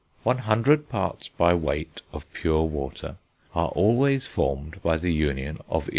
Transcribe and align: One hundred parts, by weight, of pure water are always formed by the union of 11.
One 0.23 0.39
hundred 0.39 0.89
parts, 0.89 1.29
by 1.29 1.53
weight, 1.53 2.01
of 2.11 2.25
pure 2.33 2.63
water 2.63 3.17
are 3.53 3.67
always 3.67 4.25
formed 4.25 4.81
by 4.81 4.97
the 4.97 5.13
union 5.13 5.57
of 5.69 5.83
11. 5.83 5.89